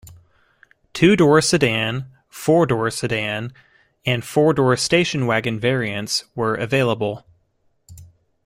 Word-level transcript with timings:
Two-door 0.93 1.41
sedan, 1.41 2.07
four-door 2.27 2.89
sedan, 2.89 3.53
and 4.03 4.25
four-door 4.25 4.75
station 4.75 5.27
wagon 5.27 5.59
variants 5.59 6.23
were 6.33 6.55
available. 6.55 7.23